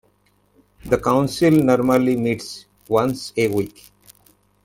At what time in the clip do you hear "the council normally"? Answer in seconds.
0.83-2.15